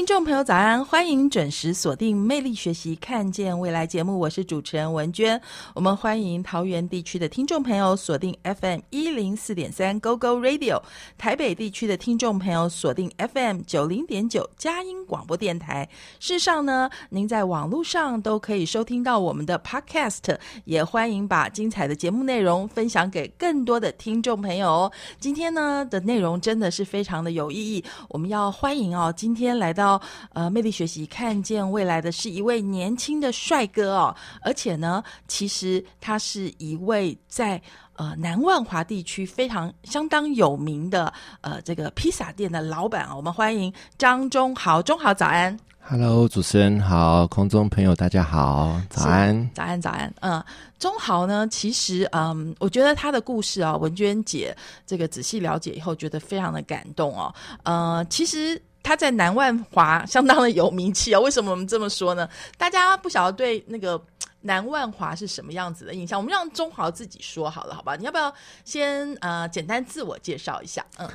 [0.00, 0.82] 听众朋友，早安！
[0.82, 5.38] 欢迎准时锁定《魅力学习，看见未来》节目，我是主持人文娟。
[5.74, 10.80] 我们欢迎桃园地区的听众朋友锁定 FM 一零四点三 Go Go Radio，
[11.18, 15.86] 台北地区的听众朋友锁定 FM 九零点九佳音广播电台。
[16.18, 24.90] 事实上呢，您在网络上都可以收听到我们的 Podcast，也欢迎把精彩的节目内容分享给更多的听众朋友。
[25.18, 29.89] 今天呢的内容真的是非常的有意义，我们要欢迎哦，今天来到。
[29.90, 30.00] 到
[30.34, 37.60] 呃，魅力学习看见未来的是一位年轻的帅哥哦，而且呢，其实他是一位在
[37.96, 43.16] 呃南万华地区非常相当有名的呃这个披萨店的老板啊。
[43.16, 50.12] 我们欢迎张忠豪，忠豪早安，Hello，主持人好，空中朋友大家好，早安，早安，早安。
[50.20, 50.42] 嗯，
[50.78, 57.34] 忠豪呢，其实嗯，我觉得他的故事啊，文娟姐这个仔细了解以后，觉得非常的感动哦。
[57.64, 58.60] 呃，其实。
[58.82, 61.20] 他在南万华相当的有名气哦。
[61.20, 62.28] 为什么我们这么说呢？
[62.56, 64.00] 大家不晓得对那个
[64.40, 66.18] 南万华是什么样子的印象。
[66.18, 67.94] 我们让中豪自己说好了，好吧？
[67.96, 68.32] 你要不要
[68.64, 70.84] 先呃简单自我介绍一下？
[70.98, 71.08] 嗯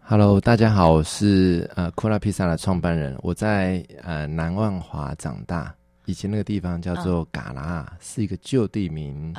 [0.00, 3.16] ，Hello，大家好，我是呃库拉披萨的创办人。
[3.22, 5.72] 我在呃南万华长大，
[6.06, 9.32] 以前那个地方叫做嘎拉，是一个旧地名。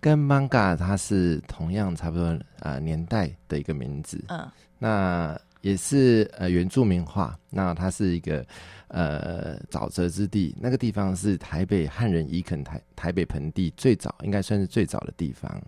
[0.00, 4.22] 跟 Manga 它是同样差不多呃年代的一个名字。
[4.28, 4.46] 嗯，
[4.78, 5.38] 那。
[5.62, 8.44] 也是呃原住民话，那它是一个
[8.88, 15.62] 呃沼泽之地，那个地方是台北汉人移垦台台北盆地最早，应该算是最早的地方，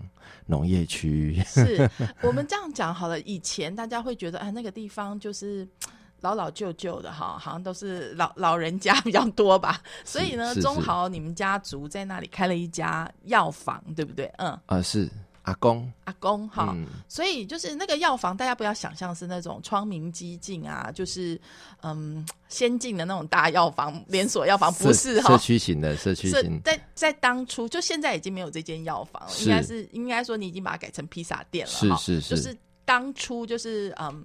[0.47, 1.43] 农业区。
[1.47, 1.89] 是
[2.23, 5.67] 我们这样讲好了，以前大家会觉得啊那个地方就是
[6.21, 14.27] 老老旧旧的哈，好像都是老老人家比较多吧，所以呢，中豪你们家族在那里开了一家药房，对不对？
[14.39, 15.09] 嗯，啊是。
[15.45, 16.77] 阿公，阿公，哈，
[17.09, 21.41] 所以就是那个药房，大家不要想象是那种窗明几净啊，就是
[21.83, 26.61] 嗯先进的那种大药房连锁药房，不是哈，社区型的社区型。
[26.65, 34.25] 在在当初，就现在已经没有这间药房了，应该是应该说你已经把它改成披萨店了，是是是，就是当初就是嗯。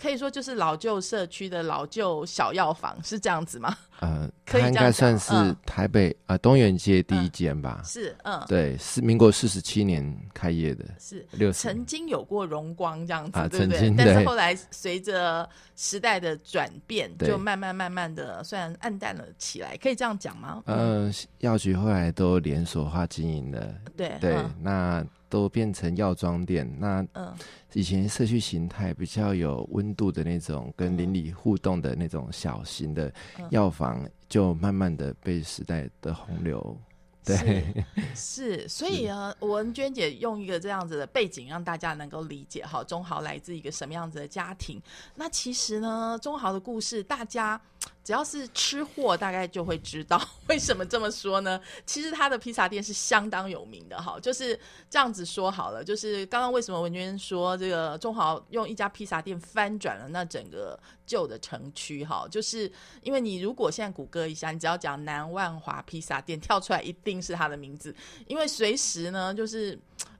[0.00, 3.76] 可以说就是老旧社区的老旧小药房是这样子吗？
[4.00, 5.32] 呃， 它应该算是
[5.64, 7.80] 台北啊东园街第一间吧。
[7.84, 10.84] 是，嗯，对，是民国四十七年开业的。
[10.98, 13.94] 是，六曾经有过荣光这样子，对不对？
[13.96, 20.62] 但是后来随着时代的转变，就慢慢慢慢的虽然暗淡了起来，可以这样讲吗？
[20.66, 23.74] 嗯，药局后来都连锁化经营了。
[23.96, 25.04] 对对，那。
[25.28, 27.06] 都变成药妆店，那
[27.72, 33.12] 以前社区形态比较有温度的那种，跟邻里互动的那种小型的
[33.50, 36.76] 药房，就慢慢的被时代的洪流。
[37.24, 44.80] 对，是，所以呢，文娟姐用一个这样子的背景，让大家能够理解哈，中豪来自一个什么样子的家庭。
[45.16, 47.60] 那其实呢，中豪的故事，大家
[48.04, 51.60] 只要是吃货，大概就会知道 为什么这么说呢？
[51.84, 54.58] 其实他的披萨店是相当有名的哈，就是
[54.88, 55.82] 这样子说好了。
[55.82, 62.70] 就是刚刚为什么文娟说这个中豪用一家披萨店翻转了那整个旧的城区哈，就是
[63.02, 67.16] 因为你如果现在谷歌一下，你只要讲南万华披萨店，跳出来一定。
[67.26, 67.92] 是他的名字，
[68.28, 69.76] 因为随时呢，就是。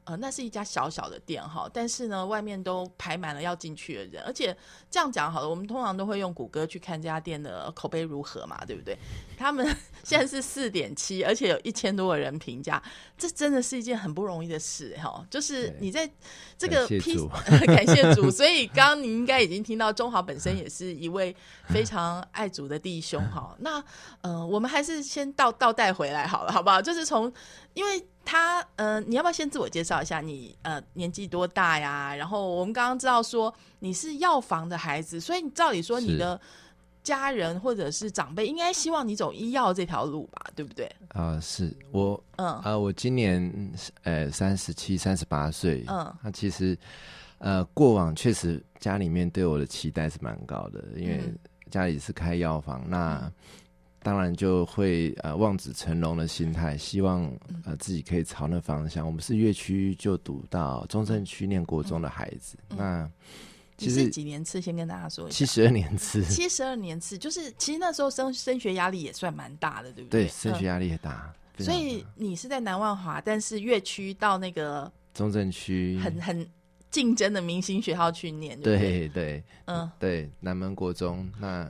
[0.06, 4.56] 呃，那是一家小小的店哈，但是呢，外面都排满了要进去的人，而且
[4.88, 8.96] 这样讲好了，我们通常都会用谷歌去看这家店的口碑如何嘛，对不对？
[9.36, 9.66] 他们
[10.04, 12.80] 现在是四点七，而且有一千多个人评价，
[13.18, 15.26] 这真的是一件很不容易的事哈。
[15.28, 16.08] 就是你在
[16.56, 17.16] 这个批，
[17.66, 21.34] 感谢主， 所以刚刚你应该已经听到中豪本身也是一位
[21.68, 23.56] 非常爱主的弟兄哈。
[23.58, 23.82] 那
[24.20, 26.80] 呃，我们还是先倒倒带回来好了，好不好？
[26.80, 27.32] 就是从
[27.74, 28.06] 因为。
[28.26, 30.20] 他呃，你要不要先自我介绍一下？
[30.20, 32.14] 你呃年纪多大呀？
[32.14, 36.38] 然后我们刚刚知道说你是药房的孩子，所以照理说你的
[37.04, 40.90] 家人或者是长辈应该希望你走医药这条路吧，对不对？
[41.10, 46.76] 啊，是我嗯啊，我今年呃三十七、三十八岁，嗯，那其实
[47.38, 51.32] 呃过往确实家里面对我的期待是蛮高的，因为
[51.70, 53.32] 家里是开药房那。
[54.06, 57.24] 当然就会呃望子成龙的心态，希望
[57.64, 59.04] 呃自己可以朝那方向。
[59.04, 63.10] 我们是越区就读到中正区念国中的孩子，那
[63.76, 70.26] 其实几年次先跟大家说，七十二年次， 七十二年次就是其实那时候升升学压力也算蛮大的，对不对？
[70.26, 71.34] 对，升学压力也大。
[71.58, 75.98] 所以你是在南万华，但是越区到那个中正区。
[75.98, 76.48] 很很
[76.92, 81.68] 竞争的明星学校去念，对对，嗯，对，南门国中，那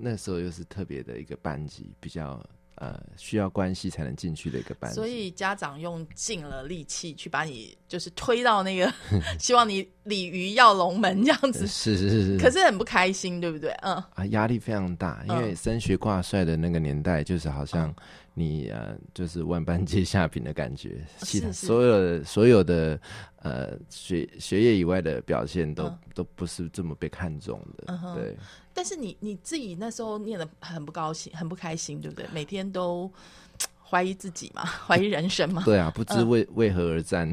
[0.00, 2.44] 那时候又是特别的一个班级，比较。
[2.80, 8.94] 呃，需要关系才能进去的一个班级，所以家长用尽了力气去把你就是推到那个，
[9.36, 13.72] 希望你鲤鱼跃龙门这样子，是是是是，可是很不开心，对不对？
[13.82, 13.96] 嗯。
[14.14, 17.92] 啊，压力非常大，因为升学挂帅的那个年代，就是好像
[18.32, 23.00] 你呃，就是万般皆下品的感觉，其他所有的所有的
[23.42, 28.36] 呃学学业以外的表现都都不是这么被看重的，对。
[28.78, 32.24] 但是你你自己那时候念的很不高兴，很不开心，对不对？
[32.32, 33.10] 每天都
[33.82, 35.64] 怀疑自己嘛， 怀疑人生嘛。
[35.64, 37.28] 对啊，不知为为何而战，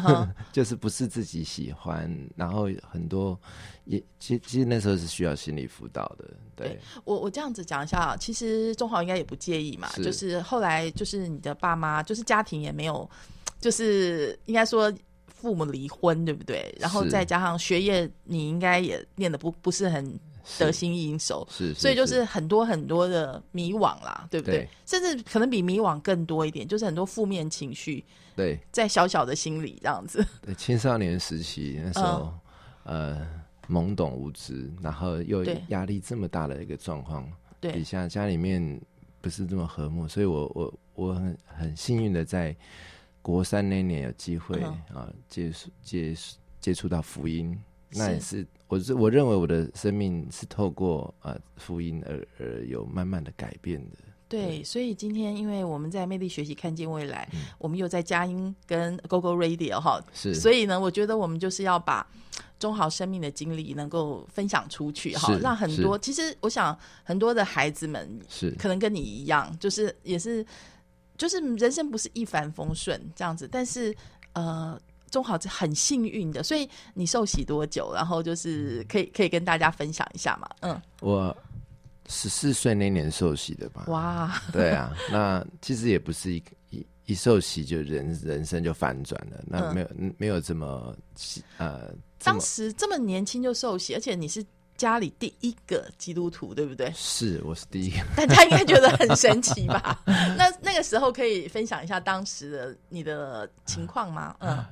[0.52, 3.40] 就是不是自己喜欢，然后很多
[3.86, 6.28] 也其实其实那时候是需要心理辅导的。
[6.54, 9.88] 对，我我这样子讲一下，其实中豪应该也不介意嘛。
[10.04, 13.08] 就是后来就是你的爸妈，就是家庭也没有，
[13.58, 14.92] 就是应该说
[15.28, 16.76] 父母离婚，对不对？
[16.78, 20.20] 然后再加上学业，你应该也念的不不是很。
[20.58, 22.20] 得心应手，是，所以就是。
[22.30, 24.68] 很多很多的迷惘啦，对不对？
[24.86, 28.04] 甚至可能比迷惘更多一点，就是很多负面情绪，
[28.36, 30.24] 对，在小小的心里这样子。
[30.42, 32.32] 对，青少年时期那时候，
[32.84, 33.26] 呃，
[33.68, 37.28] 懵懂无知，然后又压力这么大的一个状况，
[37.58, 38.80] 对，底下家里面
[39.20, 42.54] 不是这么和睦，所以我我我很很幸运的在
[43.22, 46.14] 国三那年有机会啊接触接
[46.60, 47.58] 接触到福音。
[47.92, 53.96] 那也是，我是我认为我的生命是透过呃福音而而有慢慢的改变的。
[54.28, 57.28] 对，所以今天因为我们在魅力学习看见未来，
[57.58, 62.06] 我们又在佳音跟 Go Go Radio 哈，是，所以呢，我觉得我们就是要把
[62.60, 70.46] 中好生命的经历能够分享出去哈，让很多其实我想很多的孩子们是可能跟你一样，就是也是
[71.18, 73.92] 就是人生不是一帆风顺这样子，但是
[74.34, 74.80] 呃。
[75.10, 77.92] 中好是很幸运的，所以你受洗多久？
[77.92, 80.48] 然后就是可以可以跟大家分享一下嘛？
[80.60, 81.36] 嗯，我
[82.08, 83.84] 十四岁那年受洗的吧？
[83.88, 90.94] 哇，对啊，那其实也不是一一一受洗就人人生就反转了，那没有没有这么
[91.58, 91.92] 呃，
[92.22, 94.44] 当时这么年轻就受洗，而且你是
[94.76, 96.92] 家里第一个基督徒，对不对？
[96.94, 100.02] 是，我是第一个， 大家应该觉得很神奇吧？
[100.06, 104.36] 那那个时候可以分享一下当时的你的情况吗？
[104.38, 104.64] 嗯。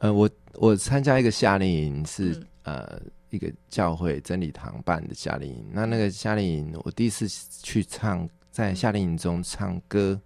[0.00, 3.00] 呃，我我参加一个夏令营，是呃
[3.30, 5.66] 一个教会真理堂办的夏令营。
[5.72, 7.26] 那那个夏令营，我第一次
[7.62, 10.20] 去唱，在夏令营中唱歌，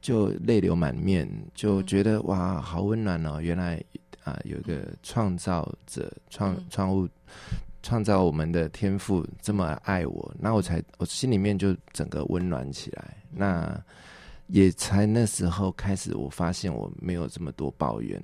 [0.00, 3.40] 就泪流满面，就觉得哇，好温暖哦！
[3.40, 3.82] 原来
[4.22, 7.08] 啊，有一个创造者创创物
[7.82, 13.16] 创造我们的天赋这么爱我，那我才我心里面就整个温暖起来。
[13.30, 13.80] 那
[14.48, 18.22] 也才那时候开始，我发现我没有这么多抱怨。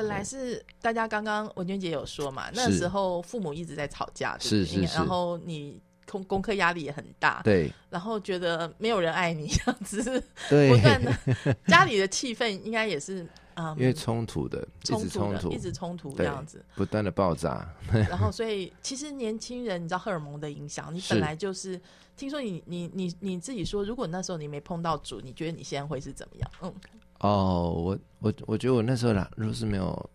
[0.00, 10.02] 本来是大家刚刚文娟姐有说嘛，那时候父母一直在吵架，是是是，然后你功功课压力也很大，对，然后觉得没有人爱你这样子，
[10.48, 11.12] 对，不断的
[11.68, 21.80] 家里的气氛应该也是啊，因为冲突的，一直冲突，一直冲突这样子，不断的爆炸，然后 所以其实年轻人你知道荷尔蒙的影响，你本来就是
[22.16, 26.50] 听说你你你你自己说，如果那时候你没碰到主，你觉得你现在会是怎么样？
[26.62, 26.74] 嗯。
[27.20, 30.10] 哦，我我我觉得我那时候啦，若是没有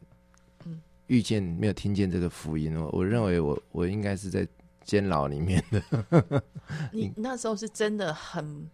[1.08, 4.48] 遇见、没有听见这个福音，我我认为我我应该是在
[4.84, 6.44] 监牢里面的。
[6.92, 8.68] 你那时候是真的很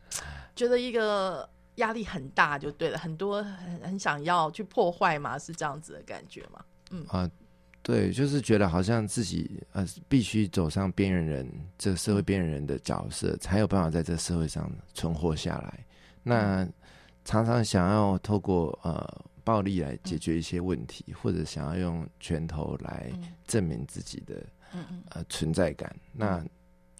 [0.55, 6.63] 觉得一个压力很大，就对了，很多很很想要去破坏嘛，是这样子的感觉吗？
[6.91, 7.29] 嗯啊，
[7.81, 15.85] 对，就是觉得好像自己呃必须走上边缘人，这个社会边缘人的角色，才有办法在这个社会上存活下来。
[16.23, 16.65] 那
[17.23, 23.11] 常常想要透过呃暴力来解决一些问题，或者想要用拳头来
[23.47, 24.43] 证明自己的
[25.09, 25.95] 呃存在感。
[26.13, 26.43] 那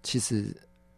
[0.04, 0.56] 其实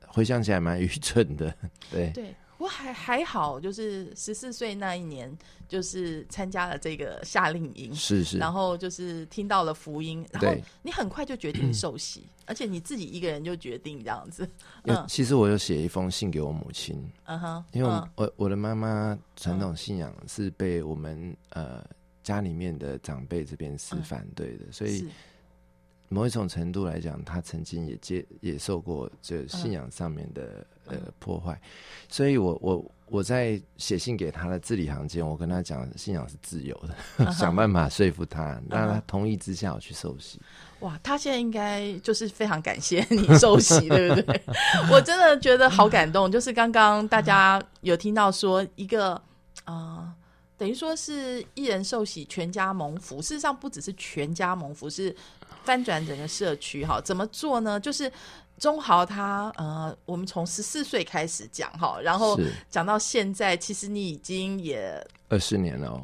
[0.08, 1.56] 回想起来蛮愚蠢的，
[1.92, 2.10] 对。
[2.12, 2.36] 对。
[2.63, 5.29] 我还还好，就是十四岁那一年，
[5.67, 14.48] 就是参加了这个夏令营，是是，然后就是听到了福音，然后你很快就决定受洗，而且你自己一个人就决定这样子。
[14.84, 21.84] 嗯，其实我有写一封信给我母亲，嗯哼，因为我我的妈妈传统信仰是被我们呃
[22.24, 25.05] 家里面的长辈这边是反对的，所以。
[26.13, 31.60] 某一种程度来讲，他曾经也接也受过这信仰上面的呃破坏，
[32.08, 36.79] 所以我我我在写信给他的字里行间，我跟他讲信仰是自由
[37.17, 40.39] 的， 想办法说服他，让他同意之下我去受洗。
[40.82, 44.41] 哇，他现在应该就是非常感谢你受洗，对不对？
[44.91, 46.32] 我真的觉得好感动。
[46.32, 49.20] 就是刚刚大家有听到说一个
[49.65, 50.13] 啊。
[50.63, 53.22] 等于说是一人受洗，全家蒙福。
[53.22, 55.13] 事实上，不只是全家蒙福，是
[55.65, 56.86] 翻转整个社区。
[56.86, 57.77] 哈，怎么做呢？
[57.77, 58.10] 就是
[58.58, 62.39] 中豪他呃，我们从十四岁开始讲哈，然后
[62.70, 66.01] 讲到现在，其实你已经也二十年了，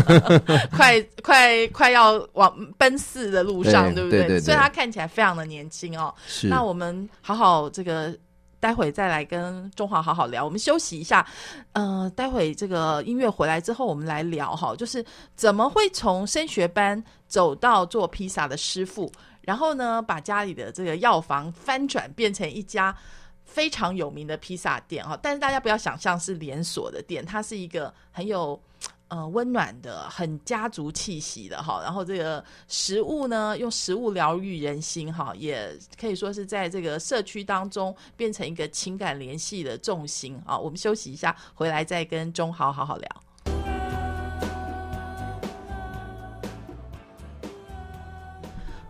[0.72, 4.40] 快快快要往奔四的路上，对不对？
[4.40, 6.14] 所以他看起来非常的年轻哦。
[6.26, 8.16] 是，那我们好好这个。
[8.64, 11.26] 待会再来跟中华好好聊，我们休息一下。
[11.72, 15.04] 呃，待会这个音乐回来之后，我们来聊哈，就是
[15.36, 22.96] 怎么会从升学班走到做披萨的师傅，然后呢，把家里的这个药房翻转变成一家
[23.44, 25.14] 非常有名的披萨店哈。
[25.20, 28.58] 但是大家不要想象是连锁的店，它是一个很有。
[29.08, 31.80] 呃，温暖的，很家族气息的哈。
[31.82, 40.58] 然后这个食物呢，用食物疗愈人心哈，也可以说是在这个社区当中变成一个情感联系的重心啊。
[40.58, 43.23] 我们休息一下，回来再跟钟豪好好聊。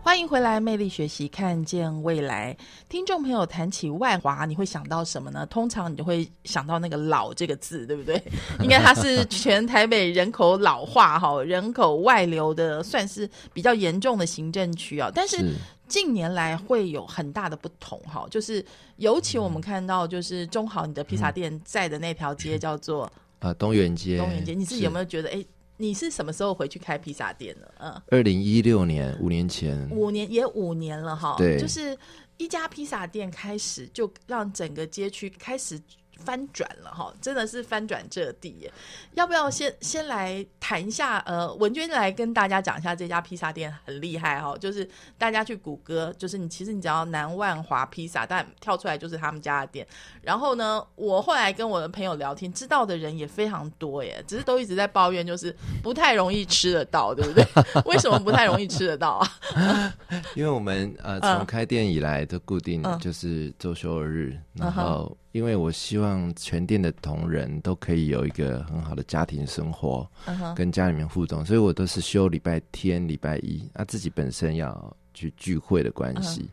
[0.05, 2.55] 欢迎回来，魅力学习，看见未来。
[2.87, 5.43] 听众朋友谈起外华，你会想到什么呢？
[5.47, 8.21] 通常你就会想到那个“老”这个字，对不对？
[8.61, 15.09] 应该它是全台北人口老化、哈人口外流的，算是比较严重的行政区啊。
[15.11, 15.43] 但是
[15.87, 18.63] 近年来会有很大的不同，哈，就是
[18.97, 24.19] 尤其我们看到，就是中豪你的披萨店在的那条街叫做啊东园街。
[24.19, 25.43] 东园街，你自己有没有觉得哎？
[25.77, 27.73] 你是什么时候回去开披萨店的？
[27.79, 31.35] 嗯，二零一六年，五年前，五年也五年了哈。
[31.37, 31.97] 对，就是
[32.37, 35.81] 一家披萨店开始，就让整个街区开始。
[36.17, 38.71] 翻转了哈，真的是翻转这地耶。
[39.13, 41.19] 要不要先先来谈一下？
[41.25, 49.87] 呃，文娟来跟大家讲一下这家披萨店很厉害哈，就是大家去谷歌，就是你其实你只要南万华披萨，但跳出来就是他们家的店。
[50.21, 57.45] 然后呢，我后来跟我的朋友聊天，知道的人也非常多耶，只是都一直在抱怨，就是不太容易吃得到，对不对？
[57.85, 59.93] 为什么不太容易吃得到啊？
[60.35, 65.15] 因为我们呃从开店以来的固定就是周休二日，然后。
[65.35, 70.07] 因为我希望全店的同仁都可以有一个很好的家庭生活，
[70.55, 76.49] 跟家里面互动，所以我都是休礼拜天、礼拜一，啊，自己本身要去聚会的关系，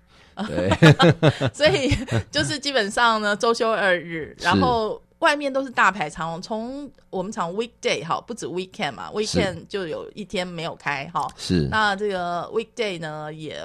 [0.48, 0.68] 对，
[1.54, 1.94] 所以
[2.32, 6.42] 就是基本上呢，周休二日，然后外面都是大排长龙。
[6.42, 13.64] 从我们讲 weekday 哈，不止 weekend 嘛，weekend 就有一天没有开哈，是那这个 weekday 呢，也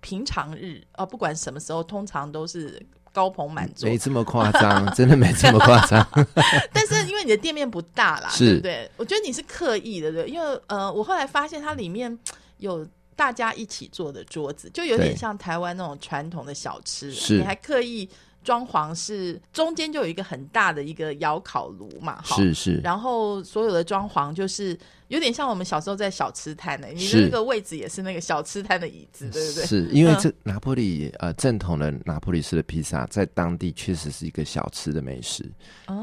[0.00, 2.80] 平常日啊，不管什么时候，通常都是。
[3.16, 6.06] 高朋满座，没这么夸张， 真的没这么夸张。
[6.70, 8.90] 但是因为你的店面不大啦，对不对？
[8.98, 12.14] 我觉得你是刻意的，对，因为呃，我后来发现它里面
[12.58, 18.06] 有大家一起坐的桌子，就有点像台湾那种传统的小吃，你还刻意。
[18.46, 29.66] 装潢是中间就有一个很大的一个窑烤炉嘛，是是，然后所有的装潢就是有点像我们小时候在小吃摊的，你的那个位置也是那个小吃摊的椅子，对不对？
[29.66, 35.44] 是因为这拿破里呃正统的拿破里式的披萨在当地确实是一个小吃的美食，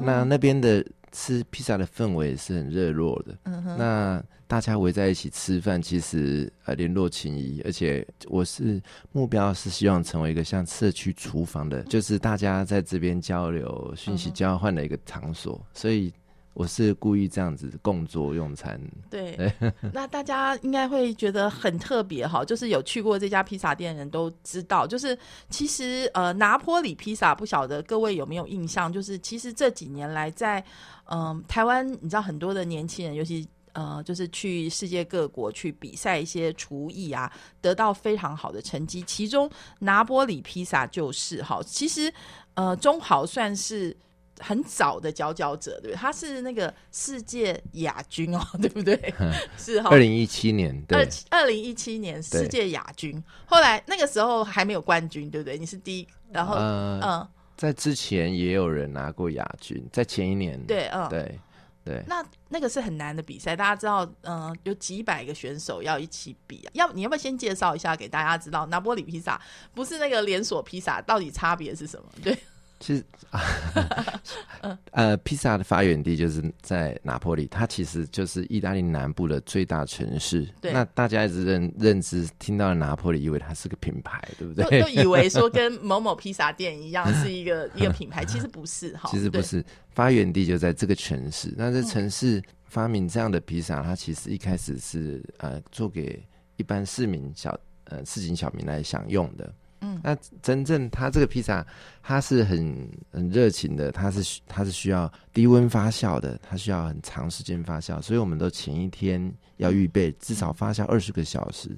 [0.02, 0.86] 那那边的。
[1.14, 3.38] 吃披萨的氛围是很热络的，
[3.78, 8.82] 那大家围在一起吃饭，其实呃联络情谊，而且我是
[9.14, 16.12] 目标是希望成为一个像社区厨房的，就是大家在这边交流、讯息交换的一个场所，所以。
[16.56, 18.80] 我是故意这样子共桌用餐。
[19.10, 19.52] 对，
[19.92, 25.18] 那大家应该会觉得很特别哈，就是有去过这家披萨店的人都知道，就是
[25.50, 30.64] 其实呃拿坡里披萨不晓得各位有没有印象，就是其实这几年来在
[31.06, 37.32] 嗯台湾，你知道很多的年轻人，尤其呃就是去世界各国去比赛一些厨艺啊，
[37.62, 42.14] 得到非常好的成绩，其中拿玻里披萨就是哈，其实
[42.54, 43.96] 呃中豪算是。
[44.40, 45.96] 很早的佼佼者，对不对？
[45.96, 49.14] 他是那个世界亚军哦， 对不对？
[49.56, 49.90] 是哈。
[49.92, 53.24] 二零一七年，二二零一七年世界亚军。
[53.46, 55.56] 后来那个时候还没有冠军，对不对？
[55.56, 61.40] 你是第一，然后嗯，在之前也有人拿过亚军，在前一年，对，嗯，对
[61.84, 62.04] 对。
[62.08, 66.66] 那那个是很难的比赛，大家知道，嗯，有几百个选手要一起比。
[66.66, 69.40] 啊要你要不要先介绍一下给大家知道，拿波里披萨
[69.74, 72.08] 不是那个连锁披萨，到底差别是什么？
[72.24, 72.38] 对。
[72.84, 73.04] 其实，
[74.92, 80.46] 呃，披萨的发源地就是在拿破里，它其实就是意大利南部的最大城市。
[80.60, 84.82] 对，那大家一直认认知，听到拿破里，以为它是个品牌，对不对？
[84.82, 89.08] 就以为说跟某某披萨店一样是一个一个品牌，其实不是哈。
[89.16, 91.54] 其实不是，发源地就在这个城市。
[91.56, 96.22] 那这城市发明这样的披萨，它其实一开始是呃做给
[96.58, 99.54] 一般市民小呃市井小民来享用的。
[99.84, 101.66] 嗯，那真正它这个披萨，
[102.02, 111.70] 它是很很热情的，它是它是需要低温发酵的，它需要很长时间发酵，所以我们都前一天要预备至少发酵二十个小时。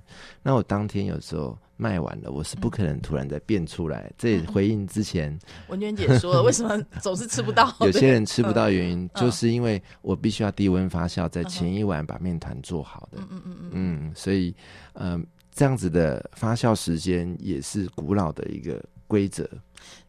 [0.44, 4.12] 那我当天有时候卖完了，我是不可能突然再变出来。
[4.18, 5.36] 这也回应之前
[5.68, 7.76] 文娟姐说，为什么总是吃不到？
[7.82, 13.18] 有些人吃不到原因，就是因为我必须要低温发酵，在前一晚把面团做好的。
[13.20, 14.54] 嗯嗯嗯嗯，所以
[14.94, 15.26] 嗯。
[15.56, 19.50] 这样子的发酵时间也是古老的一个规则。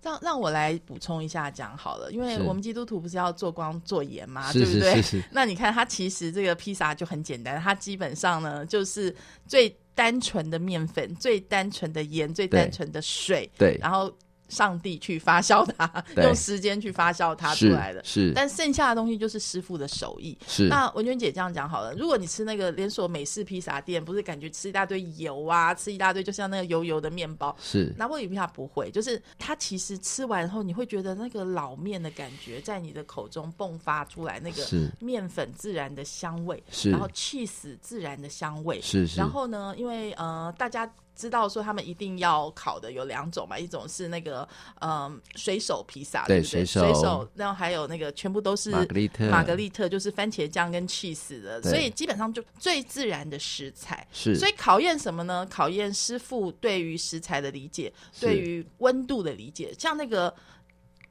[0.02, 5.00] 让让我来补充一下讲好了，因为我们基督徒不是要做光做盐嘛，对不对？
[5.00, 9.14] 是 那你看，它其实这个披萨就很简单，它基本上呢就是
[9.46, 14.12] 最单纯的面粉、最单纯的盐、最单纯的水，对，然后。
[14.48, 18.02] 上帝去发酵它，用时间去发酵它出来的。
[18.04, 20.36] 是，但剩下的东西就是师傅的手艺。
[20.46, 20.68] 是。
[20.68, 27.56] 那文娟姐这样讲好了，如果你吃那个连锁美式披萨店，不是感觉吃一大堆油啊，吃一大堆就像那个油油的面包。
[27.60, 27.92] 是。
[27.96, 34.64] 拿破里披萨不会，就是它其实吃完后，你会觉得那个老面的感觉在你的口中迸发出来，那个
[35.00, 36.90] 面粉自然的香味，是。
[36.90, 39.18] 然后气死自然的香味，是是。
[39.18, 40.90] 然后呢，因为呃，大家。
[41.16, 44.46] 知道说他们一定要烤的有两种嘛，一种是那个
[44.80, 46.64] 嗯水手披萨，对不对？
[46.64, 54.06] 水手，然后还有那个全部都是玛格丽特，玛格丽特就是番茄酱跟 cheese 的，所以基本上就最自然的食材。
[54.12, 55.46] 是，所以考验什么呢？
[55.50, 59.74] 考验师傅对于食材的理解，对于温度的理解。
[59.78, 60.32] 像那个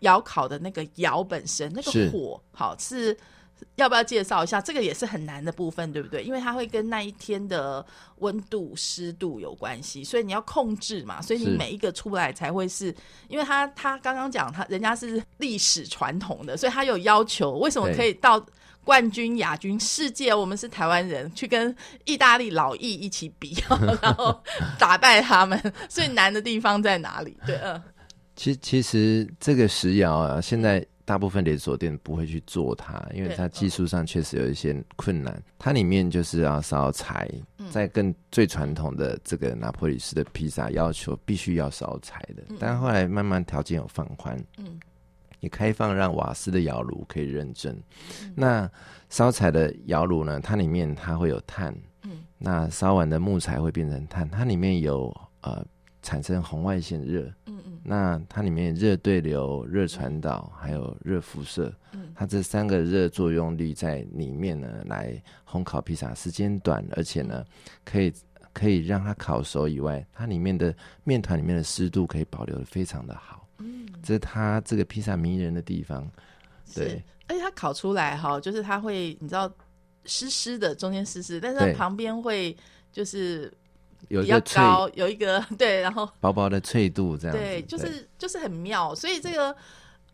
[0.02, 3.18] 窑烤的那个窑本身，那个火好是。
[3.76, 4.62] 要不要介绍一下？
[4.62, 6.24] 这个也是很难的部分，对不对？
[6.24, 7.86] 因为它会跟那一天的
[8.18, 11.22] 温度、湿度有关系，所以你要控制嘛。
[11.22, 12.94] 所以你每一个出来才会是，
[13.28, 17.54] 因为他他刚刚讲他人家是历史传统的，所以他有要求。
[17.58, 18.44] 为什么可以到
[18.84, 20.34] 冠军、亚军、世界？
[20.34, 23.58] 我们是台湾人去跟意大利老艺一起比，
[24.02, 24.42] 然后
[24.80, 25.60] 打败他们。
[25.90, 27.38] 所以难的地方在哪里？
[27.46, 27.82] 对，嗯。
[28.36, 30.86] 其其实这个石窑啊，现在。
[31.06, 35.42] 大部分连锁店不会去做它，因为它技术上确实有一些困难。
[35.60, 37.30] 它里面就是要烧柴，
[37.72, 42.44] 在更最传统的这个拿破里式的披萨要求必须要烧柴的。
[42.60, 44.80] 但后来慢慢条件有放宽，嗯，
[45.40, 47.80] 也开放让瓦斯的窑炉可以认证。
[48.34, 48.70] 那
[49.10, 50.40] 烧柴的窑炉呢？
[50.40, 55.64] 它里面它会有碳，嗯，那烧完的木材会变成碳，它里面有呃。
[56.02, 67.46] 产生红外线热，嗯嗯，那它里面热对流、热传导还有热辐射，嗯，它这三个热作用力在里面呢，来烘烤披萨时间短，而且呢，
[67.84, 68.12] 可以
[68.52, 76.10] 可以让它烤熟以外，它里面的面团里面的湿度可以保留的非常的好，嗯，这是它这个披萨迷人的地方，
[76.74, 79.52] 对，而且它烤出来哈，就是它会你知道
[80.06, 82.58] 湿湿的，中间湿湿，但是它旁边会
[82.92, 83.54] 就是。
[84.10, 88.94] 有一个高，有一个 对，然后 薄薄的脆度这样，对，就是就是很妙。
[88.96, 89.56] 所以这个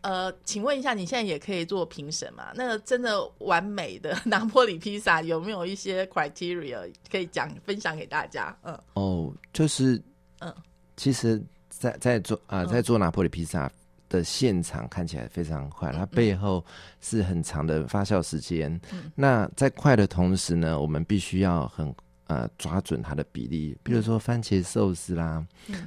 [0.00, 2.48] 呃，请问一下，你现在也可以做评审嘛？
[2.54, 8.56] 那个真的完美的 拿破里披萨有没有一些 criteria 可以讲分享给大家？
[8.64, 10.02] 嗯，哦，就是
[10.40, 10.52] 嗯，
[10.96, 13.70] 其实，在在做啊，在做拿破里披萨
[14.08, 16.64] 的现场看起来非常快，它背后
[17.00, 18.80] 是很长的发酵时间。
[19.14, 21.94] 那在快的同时呢，我们必须要很。
[22.26, 25.46] 呃，抓准它的比例，比如说番茄寿司啦，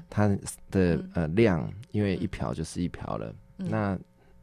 [0.10, 0.28] 它
[0.70, 3.34] 的呃量，因为一瓢就是一瓢了。
[3.58, 3.98] 那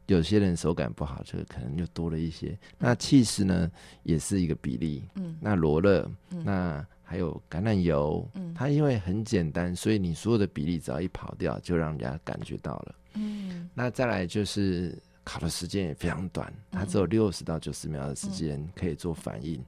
[0.07, 2.57] 有些人手感不好，就可能就多了一些。
[2.77, 3.71] 那气势呢，
[4.03, 5.03] 也是一个比例。
[5.15, 12.95] 嗯，那罗勒，那还有橄榄油，嗯它因为很简单，所以你所有的比例只要一跑掉，就让人家感觉到了。
[13.13, 19.63] 嗯，那再来就是烤的时间也非常短，它只有六十到九十秒的时间可以做反应。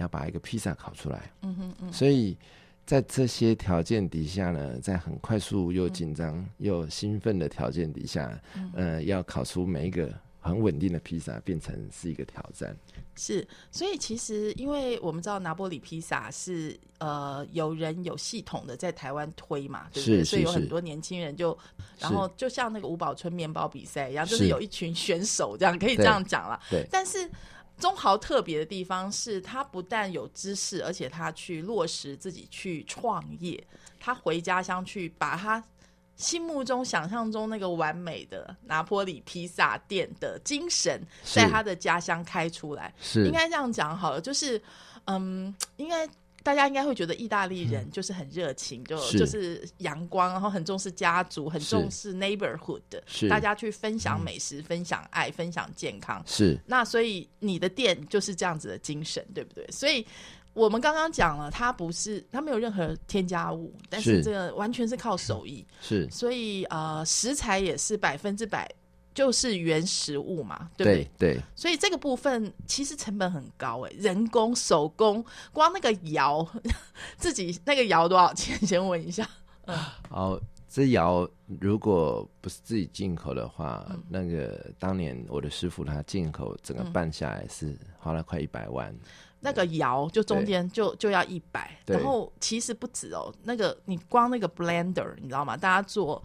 [0.00, 2.36] 要把一个披萨烤出来，嗯哼嗯，所以
[2.86, 8.40] 在这些条件底下呢，在很快速又紧张又兴奋的条件底下，
[8.74, 12.74] 呃，要烤出每一个很稳定的披萨，变成是一个挑战。
[13.14, 20.24] 是，所以其实因为我们知道拿波里披萨是呃有人有系统的在台湾推嘛，对不对？
[20.24, 21.56] 所以有很多年轻人就，
[21.98, 26.58] 然后就像那个五宝村面包比赛一样，就是有一群选手这样，可以这样讲了。
[26.70, 27.30] 对，但是。
[27.80, 33.60] 中豪特别的地方是他不但有知识，而且他去落实自己去创业。
[33.98, 35.62] 他回家乡去，把他
[36.14, 42.94] 心目中想象中那个完美的拿坡里披萨店的精神，在他的家乡开出来。
[43.00, 44.62] 是应该这样讲好了，就是
[45.06, 46.08] 嗯，应该。
[46.42, 56.22] 大家应该会觉得意大利人就是很热情，就就是阳光，然后很重视家族，很重视 neighborhood 的，大家去分享美食、分享爱、分享健康。
[56.26, 56.58] 是。
[56.66, 59.66] 那所以你的店就是这样子的精神，对不对？
[59.70, 60.06] 所以
[60.52, 64.22] 我们刚刚讲了，它不是它没有任何添加物，但是。
[64.22, 68.68] 这个完全是靠手艺，是，所以呃，食材也是百分之百
[69.20, 71.34] 就是原食物嘛，对不对？
[71.34, 76.48] 对，所以这个部分其实成本很高哎，人工手工，光那个窑
[77.18, 78.58] 自己那个窑多少钱？
[78.66, 79.28] 先问一下。
[80.08, 81.28] 哦，这窑
[81.60, 88.90] 如果不是自己进口的话，那个当年我的师傅他进口整个办下来是花了快一百万。
[89.42, 95.58] 那个窑就中间就就要一百，然后其实不止哦，那个你光那个 blender 你知道吗？
[95.58, 96.22] 大家做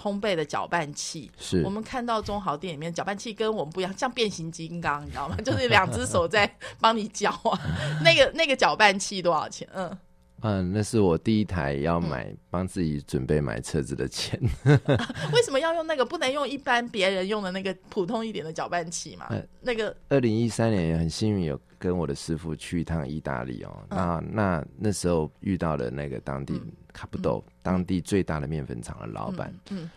[0.00, 5.36] 烘焙的搅拌器，是我们看到中豪店里面搅拌器跟我们不一样，像变形金刚，你知道吗？
[5.44, 7.58] 就是两只手在帮你搅啊。
[8.04, 9.68] 那个那个搅拌器多少钱？
[9.74, 9.98] 嗯。
[10.46, 14.38] 嗯，那是我第一台要买，帮自己准备买车子的钱。
[15.32, 16.04] 为什么要用那个？
[16.04, 19.26] 不能用一般别人用的那个普通一点的搅拌器吗？
[19.62, 23.84] 那个二零一三年很幸运有跟我的师傅去一趟意大利哦。
[23.90, 26.58] 那那那时候遇到了那个当地
[26.94, 29.54] 卡布豆当地最大的面粉厂的老板。
[29.68, 29.90] 嗯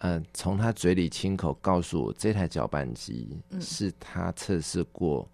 [0.00, 5.26] 嗯，从他嘴里亲口告诉我，这台搅拌机是他测试过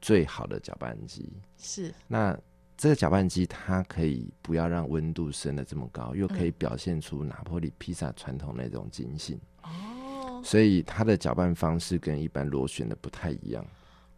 [0.00, 1.30] 最好的搅拌机。
[1.58, 2.34] 是那。
[2.82, 13.62] 这个搅拌机它可以不要让温度升的这么高，又可以表现出拿破里披萨传统那种精细哦，所以它的搅拌方式跟一般螺旋的不太一样。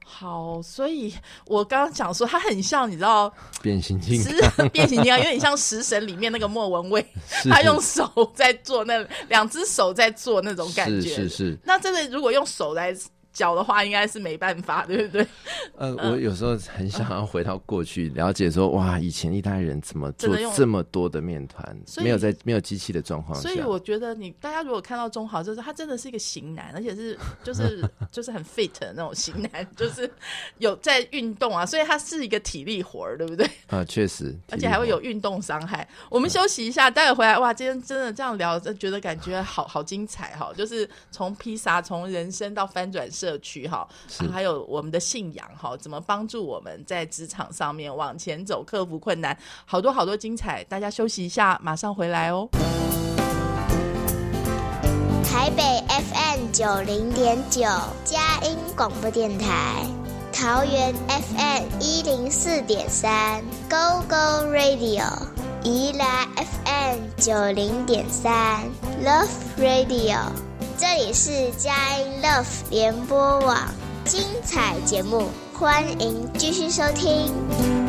[0.04, 1.14] 好，所以
[1.46, 4.22] 我刚刚讲说它很像，你知道 变形金
[4.56, 7.06] 刚，变形金刚有点像食神里面那个莫文蔚，
[7.50, 11.58] 他用手在做那两只手在做那种感觉，是是。
[11.64, 12.94] 那真的如果用手来。
[13.32, 15.26] 脚的话应该是没办法，对不对？
[15.76, 21.76] 呃，我有时候很想要回到过去，了解说，哇，以前意大利人怎么做这么多的面团？
[21.98, 23.48] 没有在没有机器的状况下。
[23.48, 30.10] 所以我觉得，你大家如果看到中豪，就是他真的是一个型男，而且是 就是就是很 fit 的那种型男， 就是
[30.58, 33.48] 有在运动啊，所以他是一个体力活儿，对不对？
[33.68, 35.88] 啊，确实，而且还会有运动伤害。
[36.10, 37.38] 我们休息一下，待会回来。
[37.38, 40.52] 哇，今天真的这样聊，觉得感觉好好精彩哈！
[40.54, 43.10] 就是从披萨，从人生到翻转。
[43.22, 43.86] 社区哈，
[44.32, 50.64] 还有我们的信仰哈，怎么帮助我们在职场上面往前走，克服困难，好多好多精彩。
[50.64, 52.48] 大家休息一下，马上回来哦。
[55.24, 57.62] 台北 FM 九零点九，
[58.04, 59.86] 佳音广播电台；
[60.32, 65.04] 桃园 FM 一零四点三，Go Go Radio；
[65.62, 68.64] 宜兰 FM 九零点三
[69.04, 70.51] ，Love Radio。
[70.82, 73.56] 这里是佳音 Love 联播网，
[74.04, 77.81] 精彩节目，欢迎继续收听。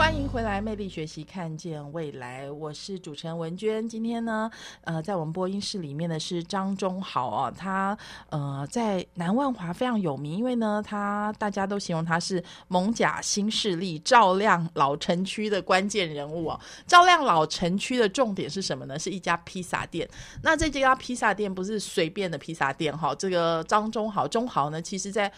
[0.00, 2.50] 欢迎回来，魅力学习，看见未来。
[2.50, 3.86] 我是主持人文娟。
[3.86, 7.96] 今天呢，呃，在我们播音室里面的是张忠豪啊，他
[8.30, 16.58] 呃在南万华非常有名，因为呢，他大家都形容他是蒙甲新势力照亮老城区的关键人物哦。
[16.86, 18.98] 照亮老城区的重点是什么呢？
[18.98, 20.08] 是一家披萨店。
[20.42, 23.14] 那这家披萨店不是随便的披萨店哈。
[23.14, 25.30] 这个张忠豪，忠豪呢，其实在。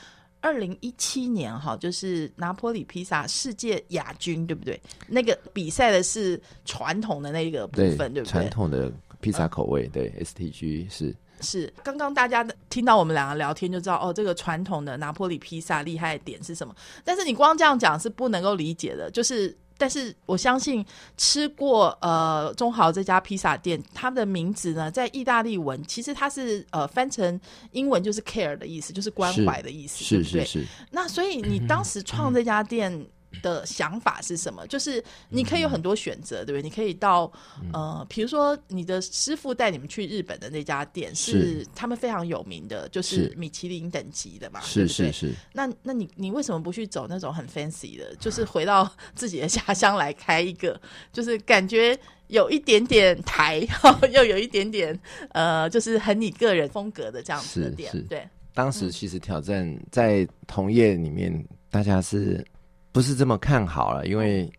[0.43, 4.79] 二零一七年哈，就是拿坡里披萨世界亚军，对不对？
[5.07, 8.31] 那个比赛的是传统的那个部分，对不对？
[8.31, 11.73] 传统的披萨口味，对 STG 是是。
[11.83, 16.75] 刚刚大家听到我们两个聊天就知道，哦，这个传统的拿坡里披萨厉害的点是什么？
[17.03, 19.57] 但是你光这样讲是不能够理解的，就是。
[19.83, 27.41] 但是我相信吃过呃中豪这家披萨店，它的名字呢，在意大利文其实它是呃翻成
[27.73, 30.65] 英文就是 care 的意思，就是关怀的意思，是是是。
[30.93, 33.05] 那所以你当时创这家店。
[33.41, 34.67] 的想法是什么？
[34.67, 36.63] 就是你可以有很多选择，对不对？
[36.63, 37.31] 你可以到
[37.73, 45.33] 呃，比如说你的师傅带你们去日本的那家店，是他们非常有名的，就是米其林等级的嘛，是是是。
[45.53, 48.15] 那那你你为什么不去走那种很 fancy 的？
[48.19, 50.81] 就是回到 自己的家乡来开一个，
[51.13, 53.67] 就是感觉有一点点台，
[54.13, 54.99] 又有一点点
[55.31, 57.91] 呃，就是很你个人风格的这样子的店。
[58.09, 62.45] 对，当时其实挑战在同业里面，大家是。
[62.93, 64.53] 不是这么看好了，因为，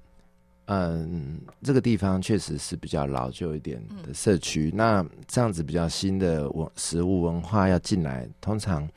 [0.65, 4.71] 嗯，这个地方确实是比较老旧一点的社区。
[4.75, 8.89] 那这样子比较新的文食物文化要进来，通常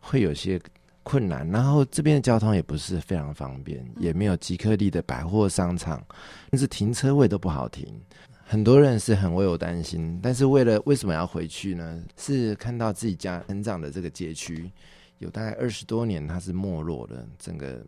[0.00, 0.58] 会有些
[1.02, 1.46] 困难。
[1.50, 6.02] 然后这边的交通也不是非常方便，也没有极客力的百货商场，
[6.52, 7.86] 甚至停车位都不好停。
[8.42, 12.02] 很多人是很为我担心，但是为了为什么要回去呢？
[12.16, 14.72] 是看到自己家成长的这个街区
[15.18, 17.84] 有大概二十多年，它是没落的，整个。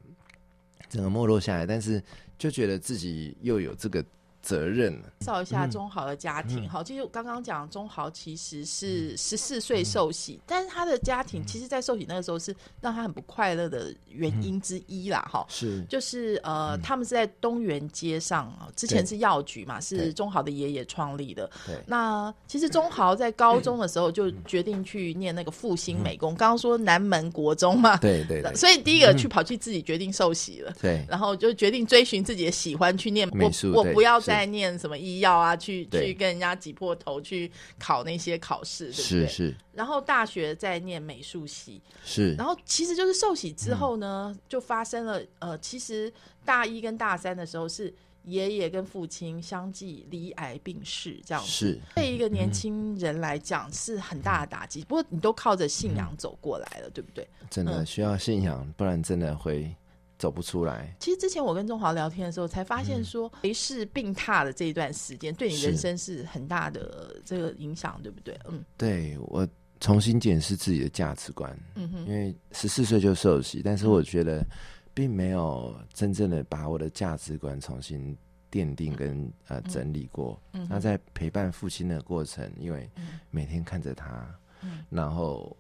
[0.91, 2.03] 整个没落下来，但是
[2.37, 4.05] 就觉得自己又有这个
[4.43, 4.93] 责任。
[5.21, 21.51] 介绍一下中豪的家庭，好，其实刚刚讲中豪其实是十四岁受洗，但是他的家庭其实，在受洗那个时候是让他很不快乐的原因之一啦，哈，是，就是呃，他们是在东园街上，之前是药局嘛，是中豪的爷爷创立的。
[21.67, 39.55] 对，那其实中豪在高中的时候就决定去念那个复兴美工，刚刚说南门国中嘛，对对，所以第一个去跑去自己决定受洗了，对，然后就决定追寻自己的喜欢去念美术，我不要再念什么医药啊，去去跟人家挤破头去考那些考试，是是。
[39.73, 42.35] 然后大学在念美术系，是。
[42.35, 46.13] 然后其实就是受洗之后呢，就发生了呃，其实
[46.45, 47.93] 大一跟大三的时候是
[48.25, 54.83] 爷爷跟父亲相继离癌病逝，这样是对一个年轻人来讲是很大的打击。
[54.85, 57.27] 不过你都靠着信仰走过来了，对不对？
[57.51, 59.75] 真的需要信仰，不然真的会。
[60.21, 60.95] 走不出来。
[61.01, 68.39] 其实之前我跟中华聊天的时候，才发现说，没事病榻的这一段时间，对你人生是很大的这个影响，对不对？
[68.47, 69.49] 嗯，对我
[69.81, 71.59] 重新检视自己的价值观。
[71.75, 74.47] 嗯哼，因为十四岁就受洗，但是我觉得
[74.93, 78.15] 并没有真正的把我的价值观重新
[78.53, 80.39] 奠定跟呃整理过。
[80.53, 82.91] 嗯，那在陪伴父亲的过程，因为
[83.31, 85.57] 每天看着他，嗯，然后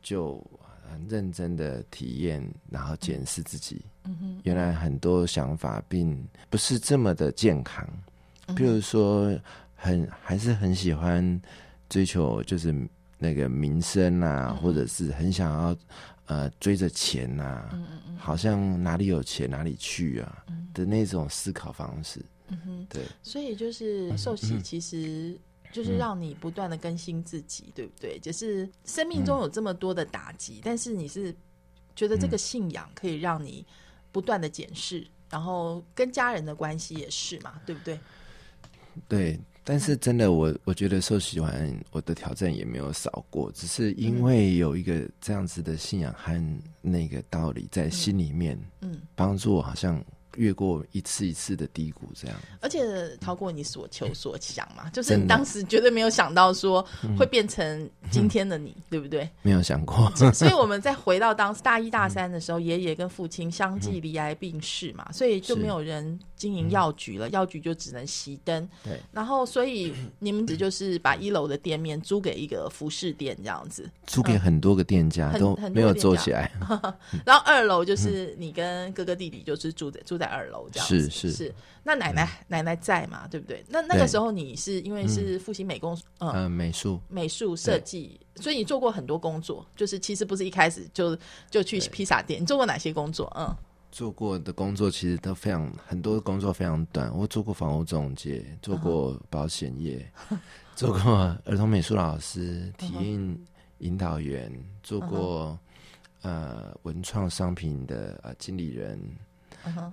[0.00, 0.40] 就。
[0.88, 3.84] 很认真的体验，然后检视自己。
[4.06, 7.86] 嗯哼，原来很多想法并不是这么的健康。
[8.54, 9.38] 比如说，
[9.74, 11.40] 很还是很喜欢
[11.88, 12.74] 追求，就是
[13.18, 15.76] 那个名声啊，或者是很想要
[16.26, 17.68] 呃追着钱呐。
[17.72, 22.20] 嗯嗯嗯，好像哪里有钱哪里去啊的那种思考方式。
[22.48, 23.02] 嗯哼，对。
[23.22, 25.38] 所以就是受洗，其实。
[25.72, 28.18] 就是让你不断的更新自己，对不对？
[28.20, 31.34] 就是生命中有这么多的打击，但是你是
[31.94, 33.66] 觉得这个信仰可以让你
[34.16, 38.00] 不断的检视，然后跟家人的关系也是嘛，对不对？
[39.06, 46.42] 对，但是真的，我我觉得受喜欢我的挑战也没有少过，只是因为有一个这样子的信仰和
[46.80, 50.02] 那个道理在心里面，嗯，帮助我好像。
[50.36, 56.86] 越过一次一次的低谷，这样，而且超过你所求所想嘛，就是你当时绝对没有想到说
[57.18, 59.28] 会变成 今天的你， 对不对？
[59.42, 60.10] 没有想过。
[60.32, 68.68] 所以我们再回到当时大一大三的时候，爷爷跟父亲相继离癌病逝嘛，所以就没有人经营药局了，药局就只能熄灯。
[68.84, 69.00] 对。
[69.10, 76.52] 然后，所以 你们只就是把一楼的店面租给一个服饰店，这样子，租给很多个店家都没有做起来。
[77.24, 80.26] 然后二楼就是你跟哥哥弟弟就是住在住在。
[80.26, 81.54] 二楼这样是是是，
[81.86, 83.28] 那奶奶奶奶在嘛？
[83.28, 83.64] 对不对？
[83.68, 89.64] 那那个时候你是因为是复兴美工，嗯，美术美术设计，所以你做过很多工作。
[89.76, 91.16] 就是其实不是一开始就
[91.48, 93.32] 就去披萨店，你做过哪些工作？
[93.38, 93.56] 嗯，
[93.92, 97.16] 做过的工作其实都非常很多工作非常短。
[97.16, 100.04] 我做过房屋中介，做过保险业，
[100.74, 103.38] 做过儿童美术老师、体验
[103.78, 105.56] 引导员，做过
[106.22, 109.00] 呃文创商品的呃经理人。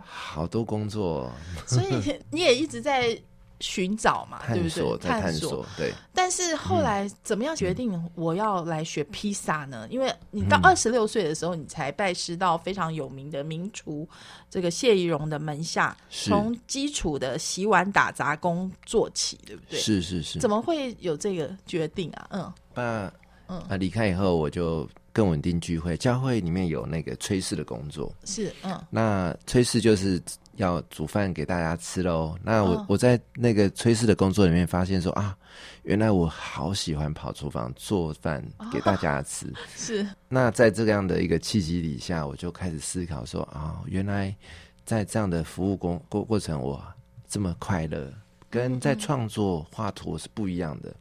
[0.04, 1.32] 好多工作，
[1.66, 3.18] 所以你也一直在
[3.60, 4.98] 寻找嘛，对不对？
[4.98, 5.94] 探索，对。
[6.14, 9.88] 但是后来怎么样决定我要来学披萨呢？
[9.90, 14.08] 因为你到二十六岁的时候，你才拜师到非常有名的名厨
[14.50, 19.80] 这个谢宜荣的门下，从基础的洗碗打杂工做起，对不对？
[19.80, 20.40] 是是是。
[20.40, 22.28] 怎么会有这个决定啊？
[22.32, 23.14] 嗯，那
[23.48, 24.88] 嗯啊，离开以后我就。
[25.14, 30.20] 更稳定聚会，教会里面有那个炊事的工作，是嗯，那炊事就是
[30.56, 32.36] 要煮饭给大家吃喽。
[32.44, 35.38] 那我我在那个炊事的工作里面发现说啊，
[35.84, 39.54] 原来我好喜欢跑厨房做饭给大家吃。
[39.78, 44.36] 是那在这样的一个契机底下，我就开始思考说啊，原来
[44.84, 46.84] 在这样的服务工过过程，我
[47.28, 48.12] 这么快乐，
[48.50, 50.92] 跟在创作画图是不一样的，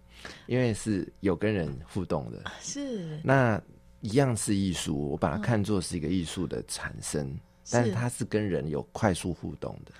[0.46, 2.42] 因为是有跟人互动的。
[2.60, 3.58] 是那。
[4.02, 7.34] 一样是艺术，我把它看作是一个艺术的产生，
[7.70, 9.92] 但是它是跟人有快速互动的。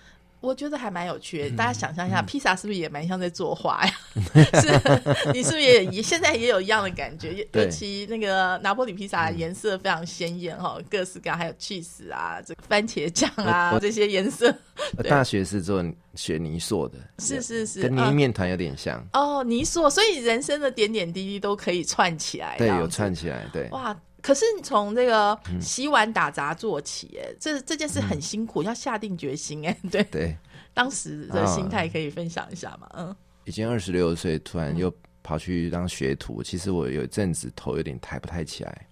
[0.42, 3.92] 我觉得还蛮有趣的，大家想象一下，披萨是不是也蛮像在作画呀？
[4.60, 7.46] 是，你是不是也现在也有一样的感觉？
[7.52, 14.52] 尤其那个拿破里披萨颜色非常鲜艳哈，各式各样，还有 cheese 啊，这个番茄酱啊，这些颜色。
[15.08, 15.84] 大学是做
[16.16, 19.00] 学泥塑的，是是是，跟泥面团有点像。
[19.12, 23.96] 哦，泥塑，所以人生的点点滴滴都可以串起来，对，有串起来，对，哇。
[24.22, 30.02] 可是你从这个洗碗打杂做起，哎，这这件事很辛苦，要下定决心，哎， 对。
[30.04, 30.36] 对，
[30.72, 32.88] 当时的心态可以分享一下吗？
[32.94, 38.86] 嗯，已经二十六岁，突然又跑去当学徒，其实我有一阵子头有点抬不太起来，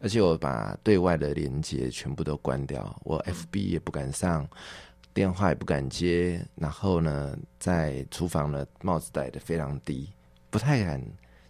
[0.00, 4.46] 而且我把对外的连接全部都关掉，我 FB 也不敢上，
[5.14, 10.08] 电话也不敢接，然后呢，在厨房呢帽子戴的非常低，
[10.50, 11.02] 不太敢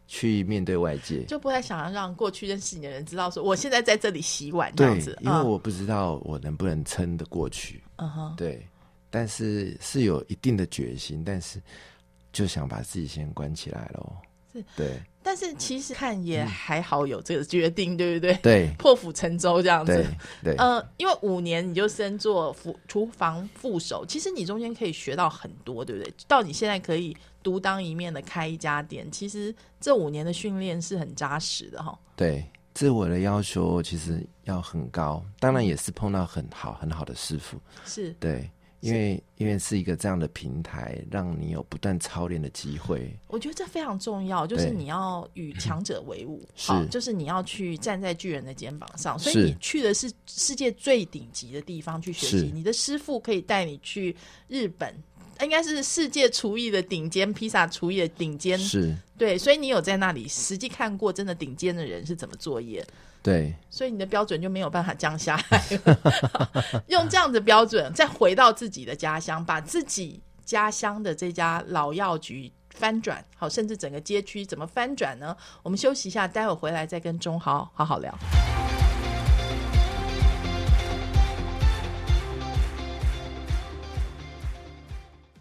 [0.09, 7.83] 去面对外界，就不太想要让过去认识你的人知道说我现在在这里洗碗这样子，因为我不知道我能不能撑得过去。
[7.97, 8.67] 嗯哼，对，
[9.11, 11.61] 但是是有一定的决心，但是
[12.33, 14.17] 就想把自己先关起来喽。
[14.53, 15.01] 是，对。
[15.23, 18.35] 但是其实看也还好有这个决定，对不对？
[18.37, 20.07] 对， 破釜沉舟这样子。
[20.43, 26.15] 对，呃，因为五年你就升做副厨房副手，其实你中间可以学到很多，对不对？
[26.27, 31.99] 到你现在可以独当一面的开一家店，其实这五年的训练是很扎实的哈。
[32.17, 37.59] 对，自我的要求其实要很高，当然也是碰到很好很好的师傅。
[37.85, 38.51] 是，对。
[38.81, 43.13] 因为因为是一个这样的平台，让你有不断操练的机会。
[43.27, 49.19] 我觉得这非常重要，就是你要与强者为伍，好，就是你要去站在巨人的肩膀上。
[49.19, 52.53] 所以你去的是世界最顶级的地方去学习。
[52.55, 54.15] 你的师傅可以带你去
[54.47, 54.95] 日本，
[55.43, 58.57] 应该是世界厨艺的顶尖，披萨厨艺的顶尖。
[58.57, 62.87] 是，对，所以你有在那里实际看过真的顶尖的人是怎么作业。
[63.23, 65.63] 对，所以你的标准就没有办法降下来。
[66.89, 75.37] 用这样的标准，再回到自己的家乡，把自己家乡的这家老药局翻转，好，甚至整个街区怎么翻转呢？
[75.63, 78.17] 我们休息一下，待会回来再跟钟豪好好聊。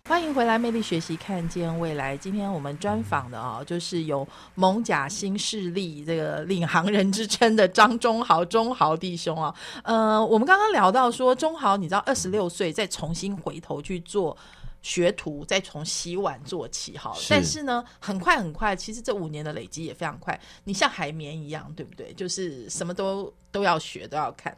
[0.07, 2.15] 欢迎回来，魅力学习，看见未来。
[2.15, 9.53] 今天我们专访的啊，就是有“蒙甲新势力”这个领航人之称的张忠豪，忠豪弟兄啊。
[9.83, 14.35] 呃，我们刚刚聊到说，忠豪，你知道，二十六岁再重新回头去做
[14.81, 17.13] 学徒，再从洗碗做起，哈。
[17.29, 20.39] 但是呢，很快很快，其实这五年的累积也非常快。
[20.63, 22.13] 你像海绵一样，对不对？
[22.13, 24.57] 就是什么都都要学，都要看。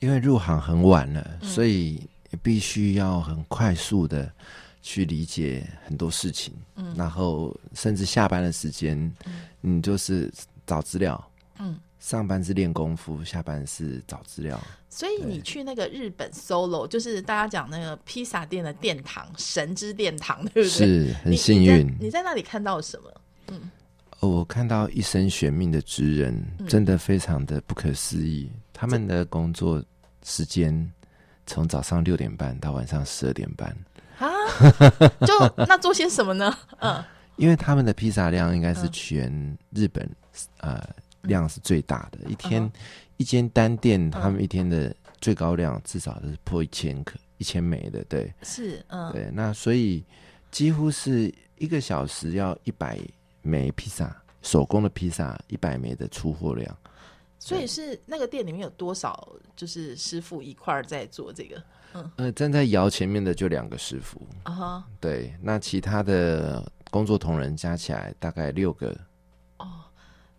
[0.00, 2.06] 因为入行很晚了，所以
[2.42, 4.30] 必须要很快速的。
[4.82, 10.30] 去理解很多事情，嗯，然后甚至下班的时间，嗯，你就是
[10.66, 14.60] 找资料，嗯，上班是练功夫，下班是找资料。
[14.90, 20.68] 所以你去那个日本 solo，就是大家讲那个披萨店的殿堂，神之殿堂，对不对？
[20.68, 21.90] 是很幸运。
[21.98, 23.20] 你在那里看到什么？
[23.48, 23.70] 嗯，
[24.20, 28.50] 我看到一生悬命的职人，真的非常的不可思议。
[28.72, 29.82] 他们的工作
[30.24, 30.92] 时间
[31.46, 33.74] 从早上六点半到晚上十二点半。
[34.46, 35.32] 啊，就
[35.66, 36.56] 那做些什么呢？
[36.80, 37.02] 嗯，
[37.36, 40.08] 因为他们的披萨量应该是全日本
[40.58, 40.82] 呃
[41.22, 42.70] 量是最大的，一天
[43.16, 50.04] 一间单店，他们一天的最高量至少是破一千克、一千枚的，对，是，嗯，对，那所以
[50.50, 52.98] 几乎是一个小时要一百
[53.40, 56.76] 枚披萨，手工的披萨一百枚的出货量，
[57.38, 61.62] 所以是那个店里面有多少就是师傅一块儿在做这个？
[62.16, 68.96] 呃，站在窑前面的就两个师傅啊哈，对，那其他的工作同仁加起来大概六个。
[69.58, 69.66] 哦，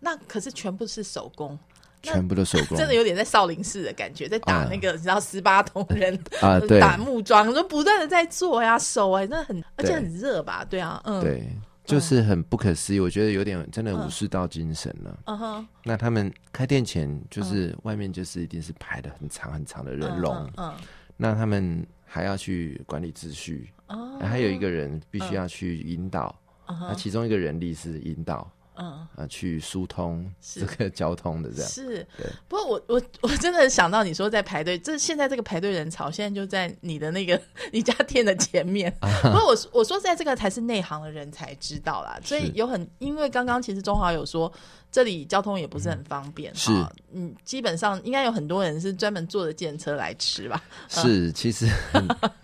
[0.00, 1.58] 那可是全部是手工，
[2.02, 10.64] 全部都手工， 真的有点在少林寺的感觉，在打那个你知道十八铜人 啊，对，打木桩，就不断的在做呀，手哎，真的很，而且很热吧？
[10.64, 11.48] 对啊，嗯，对，
[11.84, 15.18] 就是很不可思议，我觉得有点真的武士道精神了。
[15.26, 20.74] 嗯哼，那他们开店前就是外面就是一定是排的很长很长的人龙，嗯。
[21.16, 23.72] 那他们还要去管理秩序，
[24.20, 26.34] 还有一个人必须要去引导，
[26.66, 28.50] 那其中一个人力是引导。
[28.76, 29.06] 嗯。
[29.16, 31.70] 啊，去疏通这个交通的这样。
[31.70, 32.06] 是。
[32.48, 37.40] 不过我我我真的想到你说在排队，这现在这个排队人潮，现在就在你的那个
[37.72, 38.92] 你家店的前面。
[39.00, 44.52] 不过我我说在这个才是内行的人才知道啦，所以有很因为刚刚其实中华有说
[44.90, 46.72] 这里交通也不是很方便，是
[47.12, 50.62] 嗯，基本上应该有很多人是专门坐着电车来吃吧。
[50.88, 51.66] 是，其实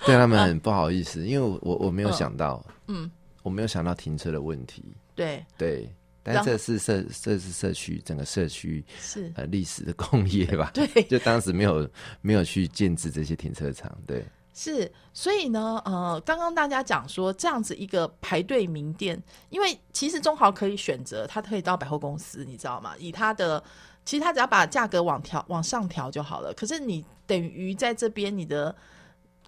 [0.05, 3.11] 对他们很不好意思，因为我我没有想到，嗯，
[3.43, 4.85] 我没有想到停车的问题。
[5.14, 5.45] 对。
[5.59, 5.93] 对。
[6.35, 10.71] 但这是社，这是社区整个社区是呃历史的工业吧？
[10.75, 11.88] 对，就当时没有
[12.21, 14.25] 没有去建制这些停车场，对。
[14.53, 22.93] 是，所以呢，呃，刚刚大家讲说这样子一个排队名店，因为其实中豪可以选择，他可以到百货公司，你知道吗？
[22.99, 23.62] 以他的，
[24.05, 26.53] 其实他只要把价格往调往上调就好了。
[26.53, 28.75] 可是你等于在这边，你的，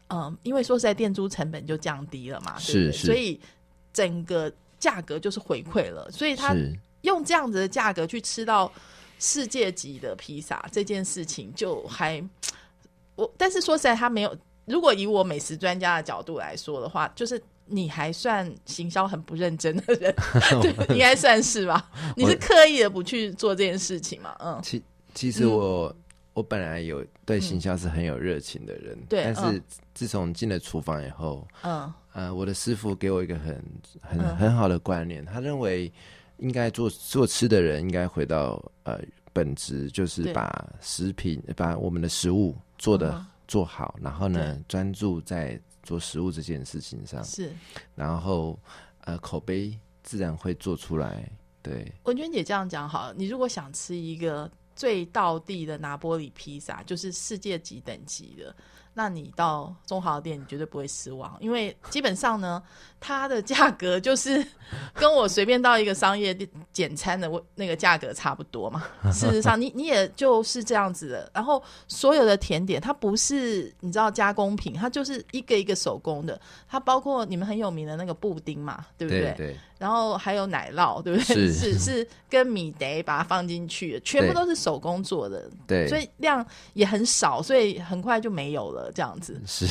[0.09, 3.39] 嗯，因为说实在，店租成本就降低了嘛，是是，所以
[3.93, 4.51] 整个。
[4.83, 6.57] 价格就是回馈了，所以他
[7.03, 8.71] 用这样子的价格去吃到
[9.21, 12.21] 世界级的披萨这件事情，就还
[13.15, 13.33] 我。
[13.39, 14.37] 但是说实在，他没有。
[14.65, 20.15] 如果以我美食专家的角度来说的话，就是你还算行销很不认真的人，
[20.63, 21.89] 对，应该算是吧？
[22.17, 24.37] 你是刻意的不去做这件事情嘛？
[24.41, 24.83] 嗯，其
[25.15, 25.95] 其实我
[26.33, 29.63] 我本来有对行销是很有热情的人，对，但是
[29.95, 33.65] 自从进了厨房以后，嗯，呃，我的师傅给我一个很
[34.01, 35.93] 很很好的观念，他认为
[36.39, 39.01] 应该做做吃的人应该回到呃
[39.33, 47.53] 本质，就是把食品把我们的食物做的做好，然后呢专注在做食物这件事情上，是，
[47.95, 48.59] 然后
[49.05, 51.29] 呃口碑自然会做出来。
[51.63, 54.51] 对，文娟姐这样讲好，你如果想吃一个。
[54.75, 58.57] 最道地的拿玻里披萨，就是世界级等级的。
[58.95, 62.63] 那你到中华店，你绝对不会失望，因为基本上呢，
[63.01, 64.45] 它的价格就是
[64.95, 68.85] 跟我随便到一个商业店简餐的那个价格差不多嘛。
[69.13, 71.31] 事实上，你你也就是这样子的。
[71.33, 76.39] 然后所有的甜点，它不是你知道加工品，它就是一个一个手工的。
[76.69, 79.35] 它包括你们很有名的那个布丁嘛，对不对？
[79.37, 79.57] 对。
[79.83, 81.51] 然后还有奶酪，对不对？
[81.51, 85.51] 是是 是，跟米得把它放进去，全部都是手工做的。
[85.67, 85.89] 对。
[85.89, 88.93] 所以量也很少，所以很快就没有了。
[88.95, 89.67] 这样子是，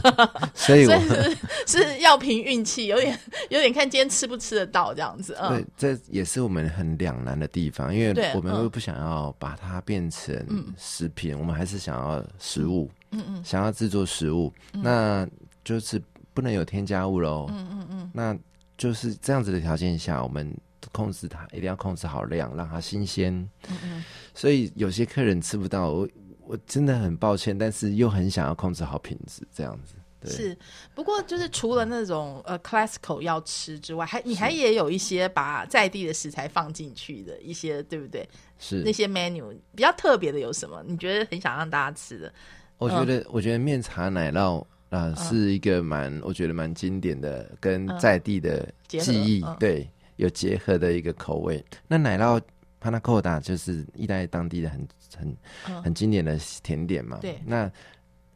[0.54, 1.36] 所以是
[1.84, 3.18] 是要凭运气，有点
[3.50, 5.36] 有点看今天吃不吃得到这样子。
[5.50, 10.34] 对，这也是我们很两难的地方，因为我们又不想要把它变成
[10.78, 15.28] 食品，我们还是想要食物，嗯嗯，想要制作食物，那
[15.62, 16.00] 就是
[16.32, 17.46] 不能有添加物喽。
[17.50, 18.38] 嗯嗯嗯，那
[18.80, 20.50] 就是这样子的条件下，我们
[20.90, 23.32] 控制它，一定要控制好量，让它新鲜。
[23.68, 24.04] 嗯嗯，
[24.34, 26.08] 所以有些客人吃不到我。
[26.46, 29.94] 我真的很抱歉，但是又很想要控制好品质，这样子。
[30.28, 30.56] 是，
[30.96, 38.28] 不过就是除了那种呃 classical 要吃之外，还你还也有一些把在地的食材放进去的一些，对不对？
[38.58, 40.82] 是那些 menu 比较特别的有什么？
[40.84, 42.34] 你觉得很想让大家吃的？
[42.78, 51.64] 我觉得，我觉得面茶奶酪啊是一个蛮，我觉得蛮经典的，跟在地的记忆对有结合的一个口味。
[51.88, 52.40] 那奶酪。
[52.82, 57.18] 帕纳科达就是意大利当地的很很很经典的甜点嘛。
[57.20, 57.38] 对。
[57.44, 57.70] 那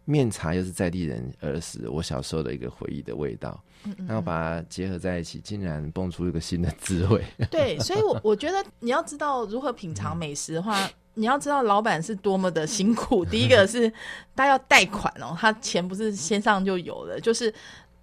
[0.05, 3.59] 面茶又是在地人儿时我小时候的一个回忆的味道。
[3.85, 4.07] 嗯嗯。
[4.07, 7.25] 然后把它结合在一起，竟然蹦出一个新的滋味。
[7.51, 13.25] 对，所以，我我觉得你要知道如何品尝美食的话，你要知道老板是多么的辛苦。
[13.25, 13.93] 第一个是
[14.37, 17.53] 他要贷款哦，他钱不是先上就有了，就是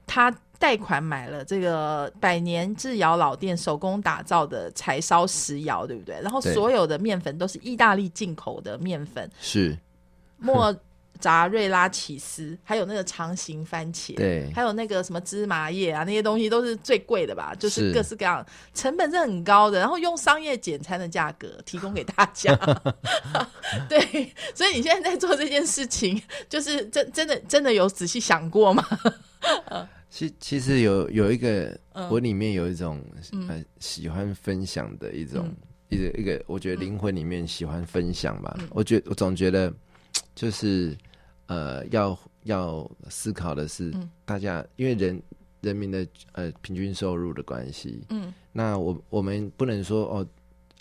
[0.07, 0.33] 他。
[0.61, 6.21] 贷款买了这个百年制窑老店手工打造的柴烧石窑，对不对？
[6.21, 9.75] 然后所有的面粉都是意大利进口的面粉，是
[10.37, 10.71] 莫
[11.21, 17.55] 扎瑞拉起司，还有那个长形番茄，对，还有那个什么芝麻叶啊，那些东西都是最贵的吧？
[17.57, 22.53] 就是各式各样，成本是很高的，然后用商业简餐的价格提供给大家。
[23.87, 23.99] 对，
[24.53, 28.85] 所以你现在在做这件事情，就是真真的真的有仔细想过吗？
[30.09, 31.77] 其其实有有一个，
[32.09, 33.01] 我里面有一种
[33.47, 35.49] 呃喜欢分享的一种
[35.87, 38.59] 一个一个，我觉得灵魂里面喜欢分享吧。
[38.71, 39.73] 我觉我总觉得
[40.35, 40.97] 就是
[41.51, 43.93] 呃要要思考的是，
[44.23, 45.21] 大家因为人
[45.59, 50.27] 人民的呃平均收入的关系，嗯，那我我们不能说哦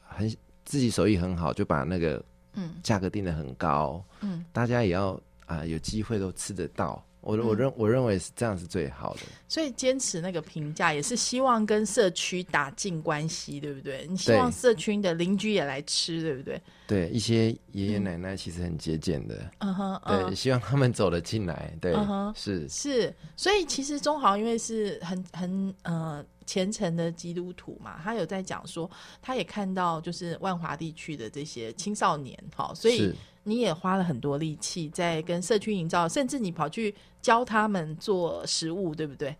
[0.02, 0.28] 很
[0.64, 2.70] 自己手艺很好就把那个嗯。
[2.82, 7.04] 价格定的很高，嗯，大家也要啊有机会都吃得到。
[7.20, 14.06] 我我认我认为是这样是最好的，所以坚持那个评价也是希望跟社区打进关系，对不对？
[14.08, 16.60] 你希望社区的邻居也来吃，对不对？
[16.86, 21.94] 对，一些爷爷奶奶其实很节俭的，嗯哼，对，希望他们走了进来，对，
[22.34, 22.68] 是。
[22.68, 28.90] 是，所以其实中豪因为是很很呃虔诚的基督徒嘛，他有在讲说，
[29.20, 33.14] 他也看到就是万华地区的这些青少年，哈，所以。
[33.42, 39.34] 你也花了很多力气在跟社区营造，甚至你跑去教他们做食物，对不对？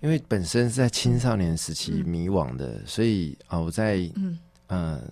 [0.00, 4.38] 因为本身是在青少年时期迷惘的，所以啊，我在嗯
[4.68, 5.02] 呃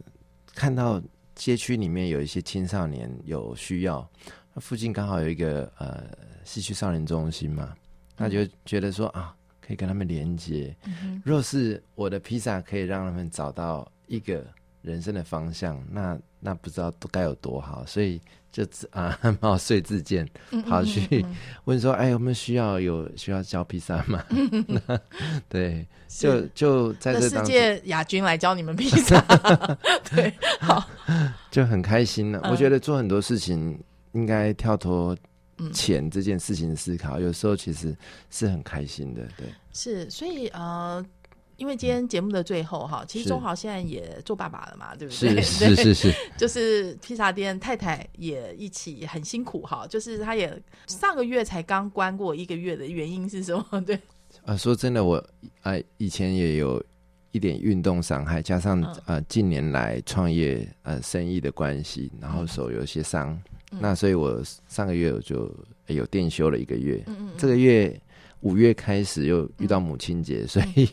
[0.54, 1.02] 看到
[1.34, 4.08] 街区里面有一些青少年有需要，
[4.54, 6.04] 那附近刚好有一个呃
[6.44, 7.74] 戏区少年中心嘛，
[8.16, 10.74] 那就觉得说啊，可以跟他们连接。
[11.24, 14.46] 若是我的披萨可以让他们找到一个。
[14.80, 18.20] 人生的方向，那那不知道都该有多好，所以
[18.50, 20.28] 就啊 冒碎自荐
[20.66, 21.24] 跑去
[21.64, 24.24] 问说：“哎，我们需要有需要教披萨吗？”
[25.48, 29.20] 对，就就在这世界亚军来教你们披萨，
[30.10, 30.88] 对，好，
[31.50, 32.40] 就很开心了。
[32.50, 33.78] 我觉得做很多事情
[34.12, 35.16] 应该跳脱
[35.72, 37.96] 钱这件事情思考，有时候其实
[38.30, 39.22] 是很开心的。
[39.36, 41.04] 对，是，所以呃。
[41.58, 45.42] 因为今天节目的最后哈，其实中豪现在也做爸爸了嘛，对不对？
[45.42, 50.56] 是 是是是，就是披萨店太太也一起很辛苦哈，就是他也
[50.86, 53.80] 上个月才刚关过一个月的原因是什么？
[53.84, 53.98] 对，
[54.44, 55.16] 啊，说真的，我
[55.62, 56.80] 啊以前也有
[57.32, 63.36] 一点运动伤害，加上啊近年来创业呃生意的关系，然后手有些伤，
[63.80, 65.52] 那所以我上个月我就
[65.88, 67.02] 有店休了一个月。
[67.08, 68.00] 嗯嗯，这个月
[68.42, 70.88] 五月开始又遇到母亲节，所以。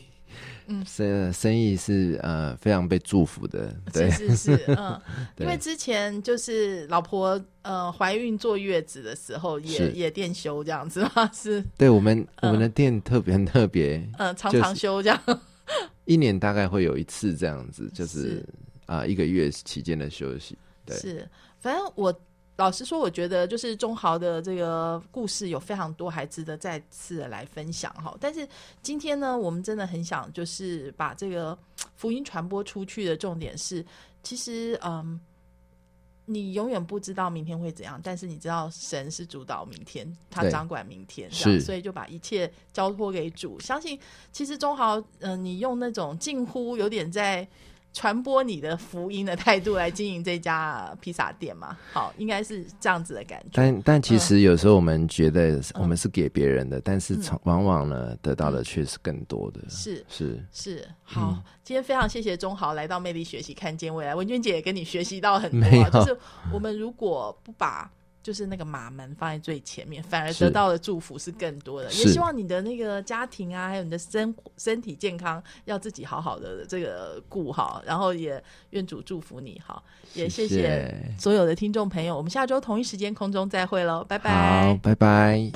[0.68, 5.00] 嗯，生生意是呃非常被祝福的，是是是，嗯，
[5.38, 15.20] 因为之前就是老婆呃怀孕坐月子的时候也也店休这样子嘛， 是，对我们我们的店特别特别，嗯，常常休这样，
[16.04, 18.44] 一年大概会有一次这样子，就是。
[18.86, 22.20] 啊一个月期间的休息，对，是，反正我。
[22.56, 28.16] 老实说，我觉得就是中豪的这个故事有非常多，还值得再次来分享哈。
[28.18, 28.48] 但是
[28.80, 31.56] 今天呢，我们真的很想就是把这个
[31.96, 33.84] 福音传播出去的重点是，
[34.22, 35.20] 其实嗯，
[36.24, 43.60] 你永远不知道明天会怎样，但是你知道神是主导明天，他掌管明天，是，所以就把一切交托给主。
[43.60, 44.00] 相信
[44.32, 47.46] 其实中豪，嗯，你用那种近乎有点在。
[47.96, 51.74] 传播你的福音的态度来经营这家披萨店嘛？
[51.94, 53.52] 好，应该是这样子的感觉。
[53.54, 59.60] 但但其实有时候我们觉得我们是给别人的，但是从往往呢得到的却是更多的。
[59.70, 64.14] 是是是，好，今天非常谢谢钟豪来到魅力学习，看见未来。
[64.14, 66.14] 文娟姐也跟你学习到很多，就是
[66.52, 67.90] 我们如果不把。
[68.26, 71.88] 就是那个马门放在最前面，反而得到的祝福是更多的。
[71.92, 77.80] 也希望你的那个家庭啊，还有你的身身体健康，要自己好好的这个顾好。
[77.86, 79.80] 然后也愿主祝福你，好，
[80.12, 82.16] 也谢谢所有的听众朋友。
[82.16, 85.52] 我们下周同一时间空中再会喽，拜拜，好，拜拜。